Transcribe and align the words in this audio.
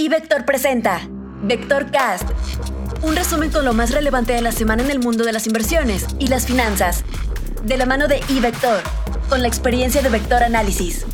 Y 0.00 0.08
Vector 0.08 0.46
presenta 0.46 1.06
Vector 1.42 1.90
Cast, 1.90 2.24
un 3.02 3.14
resumen 3.14 3.50
con 3.50 3.66
lo 3.66 3.74
más 3.74 3.90
relevante 3.90 4.32
de 4.32 4.40
la 4.40 4.50
semana 4.50 4.82
en 4.82 4.90
el 4.90 4.98
mundo 4.98 5.24
de 5.24 5.32
las 5.34 5.46
inversiones 5.46 6.06
y 6.18 6.28
las 6.28 6.46
finanzas, 6.46 7.04
de 7.64 7.76
la 7.76 7.84
mano 7.84 8.08
de 8.08 8.22
iVector, 8.30 8.80
con 9.28 9.42
la 9.42 9.48
experiencia 9.48 10.00
de 10.00 10.08
Vector 10.08 10.42
Análisis. 10.42 11.04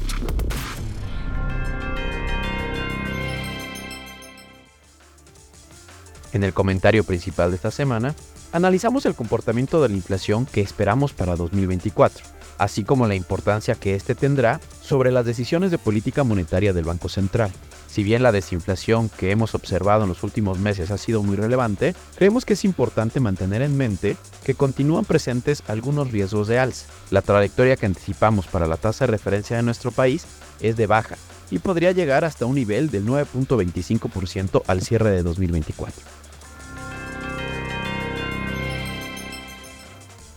En 6.32 6.44
el 6.44 6.54
comentario 6.54 7.02
principal 7.02 7.50
de 7.50 7.56
esta 7.56 7.72
semana, 7.72 8.14
analizamos 8.52 9.04
el 9.04 9.16
comportamiento 9.16 9.82
de 9.82 9.88
la 9.88 9.96
inflación 9.96 10.46
que 10.46 10.60
esperamos 10.60 11.12
para 11.12 11.34
2024, 11.34 12.24
así 12.58 12.84
como 12.84 13.08
la 13.08 13.16
importancia 13.16 13.74
que 13.74 13.96
éste 13.96 14.14
tendrá 14.14 14.60
sobre 14.80 15.10
las 15.10 15.26
decisiones 15.26 15.72
de 15.72 15.78
política 15.78 16.22
monetaria 16.22 16.72
del 16.72 16.84
Banco 16.84 17.08
Central. 17.08 17.50
Si 17.96 18.04
bien 18.04 18.22
la 18.22 18.30
desinflación 18.30 19.08
que 19.08 19.30
hemos 19.30 19.54
observado 19.54 20.02
en 20.02 20.10
los 20.10 20.22
últimos 20.22 20.58
meses 20.58 20.90
ha 20.90 20.98
sido 20.98 21.22
muy 21.22 21.34
relevante, 21.34 21.94
creemos 22.14 22.44
que 22.44 22.52
es 22.52 22.66
importante 22.66 23.20
mantener 23.20 23.62
en 23.62 23.74
mente 23.74 24.18
que 24.44 24.54
continúan 24.54 25.06
presentes 25.06 25.62
algunos 25.66 26.12
riesgos 26.12 26.46
de 26.46 26.58
alza. 26.58 26.88
La 27.10 27.22
trayectoria 27.22 27.76
que 27.76 27.86
anticipamos 27.86 28.48
para 28.48 28.66
la 28.66 28.76
tasa 28.76 29.06
de 29.06 29.12
referencia 29.12 29.56
de 29.56 29.62
nuestro 29.62 29.92
país 29.92 30.26
es 30.60 30.76
de 30.76 30.86
baja 30.86 31.16
y 31.50 31.58
podría 31.58 31.92
llegar 31.92 32.26
hasta 32.26 32.44
un 32.44 32.56
nivel 32.56 32.90
del 32.90 33.06
9.25% 33.06 34.64
al 34.66 34.82
cierre 34.82 35.10
de 35.12 35.22
2024. 35.22 36.02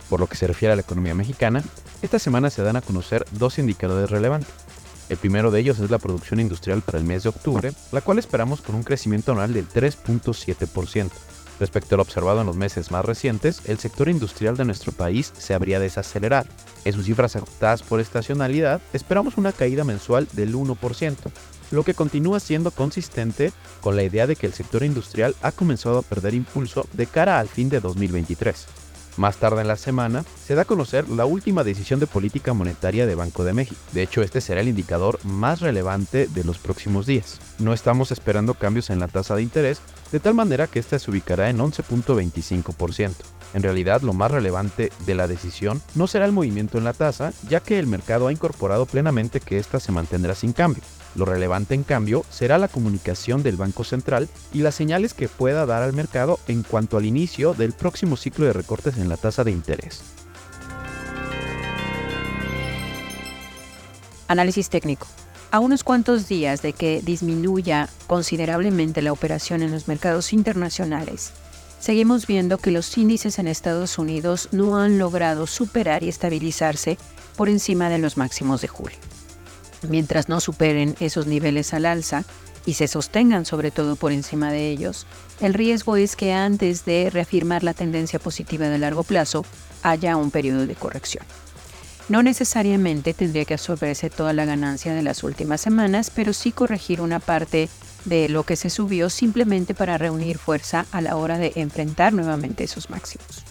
Por 0.08 0.20
lo 0.20 0.26
que 0.28 0.36
se 0.36 0.46
refiere 0.46 0.72
a 0.72 0.76
la 0.76 0.82
economía 0.82 1.14
mexicana, 1.14 1.62
esta 2.00 2.18
semana 2.18 2.48
se 2.48 2.62
dan 2.62 2.76
a 2.76 2.80
conocer 2.80 3.26
dos 3.32 3.58
indicadores 3.58 4.08
relevantes. 4.08 4.69
El 5.10 5.16
primero 5.16 5.50
de 5.50 5.58
ellos 5.58 5.80
es 5.80 5.90
la 5.90 5.98
producción 5.98 6.38
industrial 6.38 6.82
para 6.82 6.98
el 6.98 7.04
mes 7.04 7.24
de 7.24 7.30
octubre, 7.30 7.72
la 7.90 8.00
cual 8.00 8.20
esperamos 8.20 8.60
con 8.60 8.76
un 8.76 8.84
crecimiento 8.84 9.32
anual 9.32 9.52
del 9.52 9.68
3.7%. 9.68 11.10
Respecto 11.58 11.94
a 11.94 11.96
lo 11.96 12.02
observado 12.02 12.40
en 12.40 12.46
los 12.46 12.56
meses 12.56 12.92
más 12.92 13.04
recientes, 13.04 13.60
el 13.66 13.80
sector 13.80 14.08
industrial 14.08 14.56
de 14.56 14.64
nuestro 14.64 14.92
país 14.92 15.32
se 15.36 15.52
habría 15.52 15.80
desacelerado. 15.80 16.48
En 16.84 16.92
sus 16.92 17.06
cifras 17.06 17.34
afectadas 17.34 17.82
por 17.82 17.98
estacionalidad, 17.98 18.80
esperamos 18.92 19.36
una 19.36 19.50
caída 19.50 19.82
mensual 19.82 20.28
del 20.32 20.54
1%, 20.54 21.16
lo 21.72 21.82
que 21.82 21.94
continúa 21.94 22.38
siendo 22.38 22.70
consistente 22.70 23.52
con 23.80 23.96
la 23.96 24.04
idea 24.04 24.28
de 24.28 24.36
que 24.36 24.46
el 24.46 24.52
sector 24.52 24.84
industrial 24.84 25.34
ha 25.42 25.50
comenzado 25.50 25.98
a 25.98 26.02
perder 26.02 26.34
impulso 26.34 26.86
de 26.92 27.06
cara 27.06 27.40
al 27.40 27.48
fin 27.48 27.68
de 27.68 27.80
2023. 27.80 28.66
Más 29.20 29.36
tarde 29.36 29.60
en 29.60 29.68
la 29.68 29.76
semana, 29.76 30.24
se 30.46 30.54
da 30.54 30.62
a 30.62 30.64
conocer 30.64 31.06
la 31.10 31.26
última 31.26 31.62
decisión 31.62 32.00
de 32.00 32.06
política 32.06 32.54
monetaria 32.54 33.04
de 33.04 33.14
Banco 33.14 33.44
de 33.44 33.52
México. 33.52 33.78
De 33.92 34.00
hecho, 34.00 34.22
este 34.22 34.40
será 34.40 34.62
el 34.62 34.68
indicador 34.68 35.18
más 35.24 35.60
relevante 35.60 36.26
de 36.26 36.42
los 36.42 36.56
próximos 36.56 37.04
días. 37.04 37.38
No 37.58 37.74
estamos 37.74 38.12
esperando 38.12 38.54
cambios 38.54 38.88
en 38.88 38.98
la 38.98 39.08
tasa 39.08 39.36
de 39.36 39.42
interés, 39.42 39.82
de 40.10 40.20
tal 40.20 40.32
manera 40.32 40.68
que 40.68 40.78
ésta 40.78 40.98
se 40.98 41.10
ubicará 41.10 41.50
en 41.50 41.58
11.25%. 41.58 43.12
En 43.52 43.62
realidad, 43.62 44.00
lo 44.00 44.14
más 44.14 44.30
relevante 44.30 44.90
de 45.04 45.14
la 45.14 45.28
decisión 45.28 45.82
no 45.94 46.06
será 46.06 46.24
el 46.24 46.32
movimiento 46.32 46.78
en 46.78 46.84
la 46.84 46.94
tasa, 46.94 47.34
ya 47.46 47.60
que 47.60 47.78
el 47.78 47.86
mercado 47.86 48.28
ha 48.28 48.32
incorporado 48.32 48.86
plenamente 48.86 49.40
que 49.40 49.58
ésta 49.58 49.80
se 49.80 49.92
mantendrá 49.92 50.34
sin 50.34 50.54
cambio. 50.54 50.82
Lo 51.14 51.24
relevante, 51.24 51.74
en 51.74 51.82
cambio, 51.82 52.24
será 52.30 52.58
la 52.58 52.68
comunicación 52.68 53.42
del 53.42 53.56
Banco 53.56 53.84
Central 53.84 54.28
y 54.52 54.60
las 54.60 54.74
señales 54.74 55.12
que 55.12 55.28
pueda 55.28 55.66
dar 55.66 55.82
al 55.82 55.92
mercado 55.92 56.38
en 56.46 56.62
cuanto 56.62 56.96
al 56.96 57.04
inicio 57.04 57.54
del 57.54 57.72
próximo 57.72 58.16
ciclo 58.16 58.46
de 58.46 58.52
recortes 58.52 58.96
en 58.96 59.08
la 59.08 59.16
tasa 59.16 59.42
de 59.42 59.50
interés. 59.50 60.02
Análisis 64.28 64.70
técnico. 64.70 65.08
A 65.50 65.58
unos 65.58 65.82
cuantos 65.82 66.28
días 66.28 66.62
de 66.62 66.72
que 66.72 67.02
disminuya 67.02 67.88
considerablemente 68.06 69.02
la 69.02 69.10
operación 69.10 69.62
en 69.62 69.72
los 69.72 69.88
mercados 69.88 70.32
internacionales, 70.32 71.32
seguimos 71.80 72.28
viendo 72.28 72.58
que 72.58 72.70
los 72.70 72.96
índices 72.96 73.40
en 73.40 73.48
Estados 73.48 73.98
Unidos 73.98 74.48
no 74.52 74.78
han 74.78 75.00
logrado 75.00 75.48
superar 75.48 76.04
y 76.04 76.08
estabilizarse 76.08 76.98
por 77.36 77.48
encima 77.48 77.88
de 77.88 77.98
los 77.98 78.16
máximos 78.16 78.60
de 78.60 78.68
julio. 78.68 79.09
Mientras 79.88 80.28
no 80.28 80.40
superen 80.40 80.94
esos 81.00 81.26
niveles 81.26 81.72
al 81.74 81.86
alza 81.86 82.24
y 82.66 82.74
se 82.74 82.88
sostengan 82.88 83.46
sobre 83.46 83.70
todo 83.70 83.96
por 83.96 84.12
encima 84.12 84.52
de 84.52 84.70
ellos, 84.70 85.06
el 85.40 85.54
riesgo 85.54 85.96
es 85.96 86.16
que 86.16 86.32
antes 86.32 86.84
de 86.84 87.10
reafirmar 87.10 87.64
la 87.64 87.74
tendencia 87.74 88.18
positiva 88.18 88.68
de 88.68 88.78
largo 88.78 89.02
plazo 89.02 89.44
haya 89.82 90.16
un 90.16 90.30
periodo 90.30 90.66
de 90.66 90.74
corrección. 90.74 91.24
No 92.08 92.22
necesariamente 92.22 93.14
tendría 93.14 93.44
que 93.44 93.54
absorberse 93.54 94.10
toda 94.10 94.32
la 94.32 94.44
ganancia 94.44 94.92
de 94.92 95.02
las 95.02 95.22
últimas 95.22 95.60
semanas, 95.60 96.10
pero 96.14 96.32
sí 96.32 96.50
corregir 96.50 97.00
una 97.00 97.20
parte 97.20 97.68
de 98.04 98.28
lo 98.28 98.42
que 98.42 98.56
se 98.56 98.68
subió 98.68 99.10
simplemente 99.10 99.74
para 99.74 99.96
reunir 99.96 100.38
fuerza 100.38 100.86
a 100.90 101.00
la 101.00 101.16
hora 101.16 101.38
de 101.38 101.52
enfrentar 101.54 102.12
nuevamente 102.12 102.64
esos 102.64 102.90
máximos. 102.90 103.44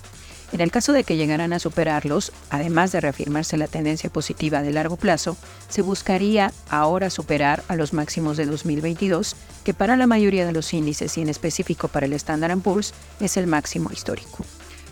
En 0.52 0.62
el 0.62 0.72
caso 0.72 0.94
de 0.94 1.04
que 1.04 1.16
llegaran 1.16 1.54
a 1.54 1.60
superarlos, 1.60 2.32
además 2.50 2.92
de 2.92 3.02
reafirmarse 3.02 3.56
la 3.56 3.68
tendencia 3.68 4.10
positiva 4.10 4.64
de 4.64 4.72
largo 4.72 4.98
plazo, 4.98 5.38
se 5.68 5.84
buscaría 5.84 6.52
ahora 6.70 7.12
superar 7.12 7.64
a 7.68 7.76
los 7.76 7.94
máximos 7.94 8.36
de 8.36 8.48
2022, 8.48 9.36
que 9.64 9.76
para 9.76 9.96
la 9.96 10.08
mayoría 10.08 10.48
de 10.48 10.52
los 10.52 10.74
índices 10.74 11.18
y 11.18 11.22
en 11.22 11.30
específico 11.30 11.88
para 11.88 12.08
el 12.08 12.14
Standard 12.14 12.58
Poor's 12.59 12.94
es 13.20 13.38
el 13.38 13.46
máximo 13.46 13.92
histórico. 13.92 14.44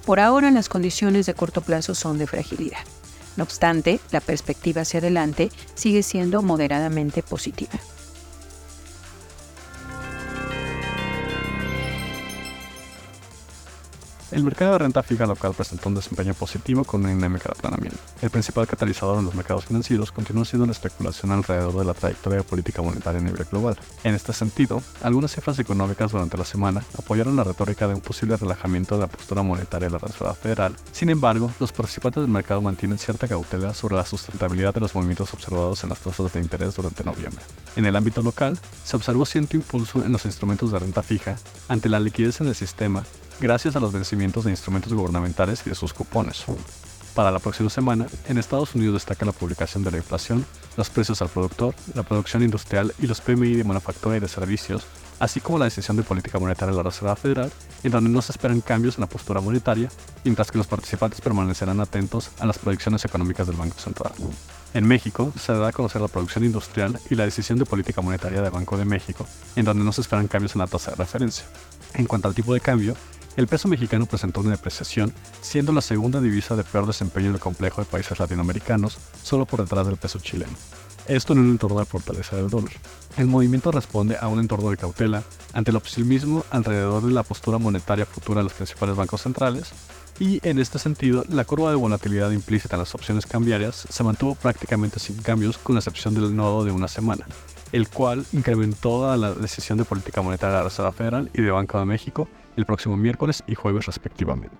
Por 0.06 0.20
ahora 0.20 0.52
las 0.52 0.70
condiciones 0.70 1.26
de 1.26 1.34
corto 1.34 1.62
plazo 1.62 1.96
son 1.96 2.20
de 2.20 2.28
fragilidad. 2.28 2.80
No 3.36 3.44
obstante, 3.44 4.00
la 4.12 4.22
perspectiva 4.22 4.82
hacia 4.82 5.00
adelante 5.00 5.52
sigue 5.76 6.04
siendo 6.04 6.42
moderadamente 6.42 7.24
positiva. 7.24 7.80
El 14.38 14.44
mercado 14.44 14.74
de 14.74 14.78
renta 14.78 15.02
fija 15.02 15.26
local 15.26 15.56
presentó 15.56 15.90
un 15.90 15.96
desempeño 15.96 16.36
positivo 16.36 16.84
con 16.84 17.02
una 17.02 17.10
dinámica 17.10 17.46
de 17.46 17.58
aplanamiento. 17.58 17.98
El 18.22 18.30
principal 18.30 18.68
catalizador 18.68 19.18
en 19.18 19.26
los 19.26 19.34
mercados 19.34 19.66
financieros 19.66 20.12
continúa 20.12 20.46
siendo 20.46 20.68
la 20.68 20.74
especulación 20.74 21.32
alrededor 21.32 21.74
de 21.74 21.84
la 21.84 21.96
trayectoria 21.96 22.44
política 22.44 22.84
monetaria 22.84 23.20
a 23.20 23.24
nivel 23.24 23.44
global. 23.46 23.80
En 24.04 24.14
este 24.14 24.34
sentido, 24.34 24.84
algunas 25.02 25.32
cifras 25.32 25.58
económicas 25.58 26.12
durante 26.12 26.38
la 26.38 26.46
semana 26.46 26.84
apoyaron 27.00 27.36
la 27.36 27.46
retórica 27.46 27.88
de 27.88 27.96
un 27.96 28.02
posible 28.02 28.38
relajamiento 28.38 28.94
de 28.94 29.02
la 29.02 29.08
postura 29.08 29.42
monetaria 29.42 29.88
de 29.88 29.94
la 29.94 29.98
Reserva 29.98 30.36
Federal. 30.36 30.76
Sin 30.92 31.10
embargo, 31.10 31.52
los 31.60 31.72
participantes 31.72 32.22
del 32.22 32.32
mercado 32.32 32.62
mantienen 32.62 33.00
cierta 33.00 33.28
cautela 33.28 33.74
sobre 33.74 33.96
la 33.96 34.06
sustentabilidad 34.06 34.72
de 34.72 34.82
los 34.82 34.94
movimientos 34.94 35.34
observados 35.34 35.84
en 35.84 35.90
las 35.90 36.00
tasas 36.02 36.32
de 36.32 36.42
interés 36.42 36.76
durante 36.76 37.04
noviembre. 37.04 37.44
En 37.76 37.88
el 37.88 37.96
ámbito 37.96 38.22
local, 38.22 38.60
se 38.84 38.98
observó 38.98 39.26
cierto 39.26 39.58
impulso 39.58 40.06
en 40.06 40.12
los 40.12 40.26
instrumentos 40.26 40.72
de 40.72 40.78
renta 40.78 41.02
fija 41.02 41.38
ante 41.68 41.90
la 41.90 42.00
liquidez 42.00 42.40
en 42.40 42.50
el 42.50 42.56
sistema 42.56 43.04
gracias 43.40 43.76
a 43.76 43.80
los 43.80 43.92
vencimientos 43.92 44.46
de 44.46 44.52
instrumentos 44.52 44.94
gubernamentales 44.94 45.62
y 45.66 45.70
de 45.70 45.76
sus 45.76 45.94
cupones. 45.94 46.46
Para 47.14 47.32
la 47.32 47.40
próxima 47.40 47.70
semana, 47.70 48.06
en 48.28 48.38
Estados 48.38 48.76
Unidos 48.76 48.94
destaca 48.94 49.26
la 49.26 49.32
publicación 49.32 49.84
de 49.84 49.92
la 49.92 49.98
inflación, 49.98 50.46
los 50.76 50.90
precios 50.90 51.22
al 51.22 51.30
productor, 51.30 51.74
la 51.96 52.04
producción 52.04 52.44
industrial 52.44 52.94
y 53.00 53.08
los 53.08 53.22
PMI 53.22 53.56
de 53.56 53.64
manufactura 53.64 54.18
y 54.18 54.20
de 54.20 54.28
servicios, 54.28 54.86
así 55.20 55.40
como 55.40 55.58
la 55.58 55.66
decisión 55.66 55.98
de 55.98 56.04
política 56.04 56.38
monetaria 56.38 56.72
de 56.72 56.78
la 56.78 56.84
Reserva 56.84 57.16
Federal, 57.16 57.52
en 57.84 57.92
donde 57.92 58.10
no 58.10 58.22
se 58.22 58.34
esperan 58.34 58.62
cambios 58.62 58.98
en 58.98 59.02
la 59.02 59.08
postura 59.08 59.42
monetaria, 59.42 59.90
mientras 60.24 60.52
que 60.52 60.60
los 60.60 60.68
participantes 60.68 61.22
permanecerán 61.22 61.80
atentos 61.80 62.30
a 62.40 62.46
las 62.46 62.60
proyecciones 62.60 63.04
económicas 63.04 63.48
del 63.48 63.56
Banco 63.56 63.80
Central. 63.80 64.14
En 64.76 64.88
México 64.88 65.34
se 65.40 65.54
da 65.54 65.70
a 65.70 65.72
conocer 65.72 66.02
la 66.02 66.08
producción 66.08 66.44
industrial 66.44 67.00
y 67.10 67.16
la 67.16 67.26
decisión 67.26 67.58
de 67.58 67.66
política 67.66 68.02
monetaria 68.02 68.42
del 68.44 68.52
Banco 68.52 68.78
de 68.78 68.86
México, 68.86 69.26
en 69.56 69.66
donde 69.66 69.84
no 69.84 69.92
se 69.92 70.02
esperan 70.02 70.28
cambios 70.28 70.54
en 70.54 70.60
la 70.60 70.68
tasa 70.68 70.92
de 70.92 70.98
referencia. 70.98 71.46
En 71.96 72.06
cuanto 72.06 72.28
al 72.28 72.36
tipo 72.36 72.54
de 72.54 72.60
cambio, 72.60 72.96
el 73.38 73.48
peso 73.48 73.68
mexicano 73.68 74.08
presentó 74.08 74.42
una 74.42 74.52
depreciación, 74.52 75.14
siendo 75.42 75.72
la 75.72 75.82
segunda 75.82 76.20
divisa 76.20 76.56
de 76.56 76.64
peor 76.64 76.88
desempeño 76.88 77.28
en 77.28 77.36
el 77.36 77.40
complejo 77.40 77.82
de 77.82 77.86
países 77.86 78.20
latinoamericanos, 78.20 78.98
solo 79.24 79.46
por 79.46 79.62
detrás 79.62 79.86
del 79.86 79.96
peso 79.96 80.18
chileno. 80.18 80.52
Esto 81.08 81.34
en 81.34 81.40
un 81.40 81.52
entorno 81.52 81.80
de 81.80 81.86
fortaleza 81.86 82.36
del 82.36 82.50
dólar. 82.50 82.74
El 83.16 83.28
movimiento 83.28 83.72
responde 83.72 84.18
a 84.20 84.28
un 84.28 84.40
entorno 84.40 84.72
de 84.72 84.78
cautela 84.78 85.24
ante 85.54 85.70
el 85.70 85.78
optimismo 85.78 86.44
alrededor 86.50 87.04
de 87.04 87.12
la 87.12 87.22
postura 87.22 87.60
monetaria 87.60 88.08
futura 88.08 88.40
de 88.40 88.46
los 88.46 88.54
principales 88.54 88.96
bancos 88.96 89.22
centrales, 89.22 89.72
y 90.20 90.40
en 90.42 90.58
este 90.58 90.80
sentido, 90.80 91.24
la 91.30 91.46
curva 91.46 91.70
de 91.70 91.76
volatilidad 91.76 92.32
implícita 92.32 92.76
en 92.76 92.80
las 92.80 92.96
opciones 92.96 93.28
cambiarias 93.28 93.86
se 93.88 94.04
mantuvo 94.04 94.34
prácticamente 94.34 95.00
sin 95.00 95.16
cambios, 95.18 95.60
con 95.60 95.76
la 95.76 95.80
excepción 95.80 96.16
del 96.16 96.36
nodo 96.36 96.66
de 96.66 96.72
una 96.72 96.88
semana, 96.88 97.28
el 97.72 97.90
cual 97.90 98.26
incrementó 98.34 99.16
la 99.16 99.34
decisión 99.34 99.78
de 99.78 99.86
política 99.86 100.22
monetaria 100.22 100.58
de 100.58 100.60
la 100.60 100.70
Reserva 100.70 100.92
Federal 100.92 101.30
y 101.34 101.42
de 101.42 101.52
Banco 101.52 101.80
de 101.80 101.86
México 101.86 102.28
el 102.56 102.66
próximo 102.66 102.98
miércoles 102.98 103.44
y 103.48 103.56
jueves 103.56 103.86
respectivamente. 103.86 104.56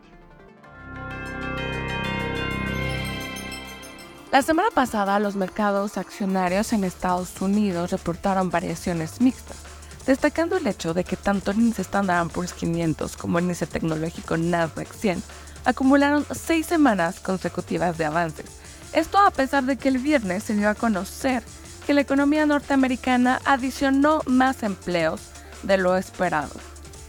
La 4.32 4.42
semana 4.42 4.70
pasada 4.74 5.20
los 5.20 5.36
mercados 5.36 5.98
accionarios 5.98 6.74
en 6.74 6.84
Estados 6.84 7.42
Unidos 7.42 7.92
reportaron 7.92 8.50
variaciones 8.50 9.22
mixtas, 9.22 9.58
destacando 10.06 10.58
el 10.58 10.68
hecho 10.68 10.94
de 10.94 11.04
que 11.04 11.16
tanto 11.16 11.52
el 11.52 11.58
índice 11.58 11.82
Standard 11.84 12.28
Poor's 12.30 12.54
500 12.54 13.16
como 13.18 13.40
el 13.40 13.46
índice 13.46 13.68
tecnológico 13.68 14.38
Nasdaq 14.38 14.94
100 14.94 15.24
acumularon 15.66 16.26
seis 16.32 16.66
semanas 16.66 17.20
consecutivas 17.20 17.98
de 17.98 18.06
avances. 18.06 18.46
Esto 18.94 19.18
a 19.18 19.32
pesar 19.32 19.64
de 19.64 19.78
que 19.78 19.90
el 19.90 19.98
viernes 19.98 20.44
se 20.44 20.56
dio 20.56 20.70
a 20.70 20.76
conocer 20.76 21.44
que 21.88 21.94
la 21.94 22.02
economía 22.02 22.46
norteamericana 22.46 23.40
adicionó 23.46 24.22
más 24.26 24.62
empleos 24.64 25.22
de 25.64 25.78
lo 25.78 25.96
esperado. 25.96 26.52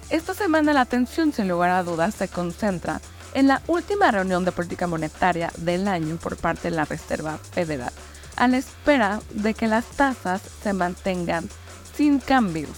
Esta 0.08 0.34
semana 0.34 0.72
la 0.72 0.82
atención 0.82 1.32
sin 1.32 1.48
lugar 1.48 1.70
a 1.70 1.82
dudas 1.82 2.14
se 2.14 2.28
concentra 2.28 3.00
en 3.34 3.48
la 3.48 3.60
última 3.66 4.12
reunión 4.12 4.44
de 4.44 4.52
política 4.52 4.86
monetaria 4.86 5.50
del 5.56 5.88
año 5.88 6.16
por 6.16 6.36
parte 6.36 6.70
de 6.70 6.76
la 6.76 6.84
Reserva 6.84 7.38
Federal, 7.38 7.90
a 8.36 8.46
la 8.46 8.56
espera 8.56 9.20
de 9.30 9.52
que 9.52 9.66
las 9.66 9.84
tasas 9.84 10.42
se 10.62 10.72
mantengan 10.72 11.48
sin 11.96 12.20
cambios, 12.20 12.70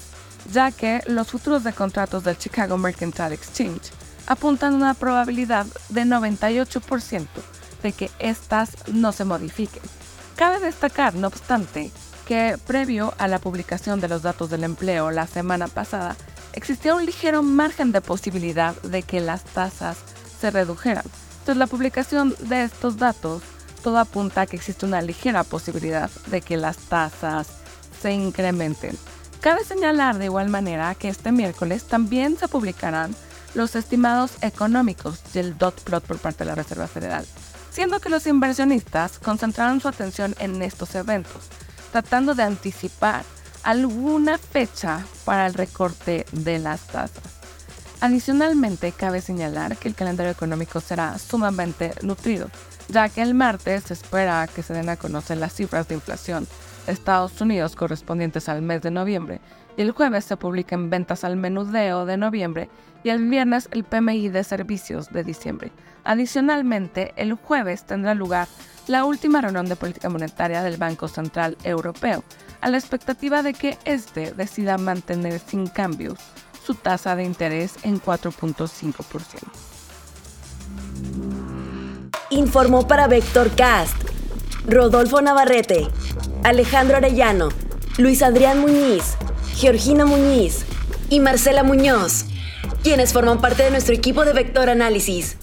ya 0.50 0.72
que 0.72 1.02
los 1.06 1.28
futuros 1.28 1.64
de 1.64 1.74
contratos 1.74 2.24
del 2.24 2.38
Chicago 2.38 2.78
Mercantile 2.78 3.34
Exchange 3.34 3.90
apuntan 4.26 4.72
a 4.72 4.76
una 4.76 4.94
probabilidad 4.94 5.66
de 5.90 6.04
98% 6.04 7.26
de 7.82 7.92
que 7.92 8.10
éstas 8.18 8.70
no 8.90 9.12
se 9.12 9.26
modifiquen. 9.26 9.99
Cabe 10.40 10.58
destacar, 10.58 11.14
no 11.16 11.26
obstante, 11.26 11.90
que 12.26 12.56
previo 12.66 13.12
a 13.18 13.28
la 13.28 13.40
publicación 13.40 14.00
de 14.00 14.08
los 14.08 14.22
datos 14.22 14.48
del 14.48 14.64
empleo 14.64 15.10
la 15.10 15.26
semana 15.26 15.68
pasada, 15.68 16.16
existía 16.54 16.94
un 16.94 17.04
ligero 17.04 17.42
margen 17.42 17.92
de 17.92 18.00
posibilidad 18.00 18.74
de 18.80 19.02
que 19.02 19.20
las 19.20 19.44
tasas 19.44 19.98
se 20.40 20.50
redujeran. 20.50 21.04
Tras 21.44 21.58
la 21.58 21.66
publicación 21.66 22.34
de 22.38 22.62
estos 22.62 22.96
datos, 22.96 23.42
todo 23.82 23.98
apunta 23.98 24.40
a 24.40 24.46
que 24.46 24.56
existe 24.56 24.86
una 24.86 25.02
ligera 25.02 25.44
posibilidad 25.44 26.10
de 26.28 26.40
que 26.40 26.56
las 26.56 26.78
tasas 26.78 27.48
se 28.00 28.12
incrementen. 28.12 28.96
Cabe 29.42 29.62
señalar 29.62 30.16
de 30.16 30.24
igual 30.24 30.48
manera 30.48 30.94
que 30.94 31.08
este 31.08 31.32
miércoles 31.32 31.84
también 31.84 32.38
se 32.38 32.48
publicarán 32.48 33.14
los 33.52 33.76
estimados 33.76 34.30
económicos 34.40 35.20
del 35.34 35.58
dot 35.58 35.82
plot 35.82 36.02
por 36.04 36.16
parte 36.16 36.44
de 36.44 36.46
la 36.46 36.54
Reserva 36.54 36.86
Federal, 36.86 37.26
siendo 37.70 38.00
que 38.00 38.08
los 38.08 38.26
inversionistas 38.26 39.18
concentraron 39.18 39.80
su 39.80 39.88
atención 39.88 40.34
en 40.38 40.60
estos 40.62 40.94
eventos, 40.94 41.48
tratando 41.92 42.34
de 42.34 42.42
anticipar 42.42 43.24
alguna 43.62 44.38
fecha 44.38 45.04
para 45.24 45.46
el 45.46 45.54
recorte 45.54 46.26
de 46.32 46.58
las 46.58 46.86
tasas. 46.86 47.40
Adicionalmente, 48.00 48.92
cabe 48.92 49.20
señalar 49.20 49.76
que 49.76 49.88
el 49.88 49.94
calendario 49.94 50.32
económico 50.32 50.80
será 50.80 51.18
sumamente 51.18 51.92
nutrido, 52.02 52.50
ya 52.88 53.08
que 53.10 53.20
el 53.20 53.34
martes 53.34 53.84
se 53.84 53.94
espera 53.94 54.48
que 54.48 54.62
se 54.62 54.72
den 54.72 54.88
a 54.88 54.96
conocer 54.96 55.36
las 55.36 55.54
cifras 55.54 55.86
de 55.86 55.96
inflación 55.96 56.48
de 56.86 56.92
Estados 56.92 57.38
Unidos 57.40 57.76
correspondientes 57.76 58.48
al 58.48 58.62
mes 58.62 58.80
de 58.80 58.90
noviembre, 58.90 59.40
el 59.82 59.92
jueves 59.92 60.24
se 60.24 60.36
publiquen 60.36 60.90
ventas 60.90 61.24
al 61.24 61.36
menudeo 61.36 62.04
de 62.06 62.16
noviembre 62.16 62.68
y 63.02 63.10
el 63.10 63.26
viernes 63.28 63.68
el 63.72 63.84
PMI 63.84 64.28
de 64.28 64.44
servicios 64.44 65.10
de 65.10 65.24
diciembre. 65.24 65.72
Adicionalmente, 66.04 67.12
el 67.16 67.34
jueves 67.34 67.84
tendrá 67.84 68.14
lugar 68.14 68.48
la 68.86 69.04
última 69.04 69.40
reunión 69.40 69.66
de 69.66 69.76
política 69.76 70.08
monetaria 70.08 70.62
del 70.62 70.76
Banco 70.76 71.08
Central 71.08 71.56
Europeo, 71.64 72.24
a 72.60 72.68
la 72.68 72.78
expectativa 72.78 73.42
de 73.42 73.54
que 73.54 73.78
éste 73.84 74.32
decida 74.32 74.78
mantener 74.78 75.38
sin 75.38 75.66
cambios 75.66 76.18
su 76.64 76.74
tasa 76.74 77.16
de 77.16 77.24
interés 77.24 77.76
en 77.82 78.00
4.5%. 78.00 79.42
Informó 82.30 82.86
para 82.86 83.08
Vector 83.08 83.50
Cast 83.56 83.96
Rodolfo 84.66 85.22
Navarrete, 85.22 85.88
Alejandro 86.44 86.98
Arellano, 86.98 87.48
Luis 87.96 88.22
Adrián 88.22 88.60
Muñiz, 88.60 89.16
Georgina 89.60 90.06
Muñiz 90.06 90.64
y 91.10 91.20
Marcela 91.20 91.62
Muñoz, 91.62 92.24
quienes 92.82 93.12
forman 93.12 93.42
parte 93.42 93.62
de 93.62 93.70
nuestro 93.70 93.94
equipo 93.94 94.24
de 94.24 94.32
Vector 94.32 94.70
Análisis. 94.70 95.36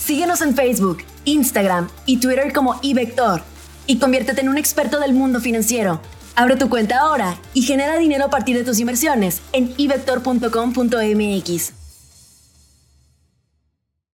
Síguenos 0.00 0.40
en 0.40 0.54
Facebook, 0.54 0.98
Instagram 1.24 1.88
y 2.06 2.18
Twitter 2.18 2.52
como 2.52 2.78
iVector 2.82 3.42
y 3.88 3.98
conviértete 3.98 4.42
en 4.42 4.50
un 4.50 4.56
experto 4.56 5.00
del 5.00 5.12
mundo 5.12 5.40
financiero. 5.40 6.00
Abre 6.36 6.54
tu 6.54 6.68
cuenta 6.68 7.00
ahora 7.00 7.36
y 7.54 7.62
genera 7.62 7.98
dinero 7.98 8.26
a 8.26 8.30
partir 8.30 8.56
de 8.56 8.62
tus 8.62 8.78
inversiones 8.78 9.40
en 9.52 9.74
ivector.com.mx. 9.76 11.79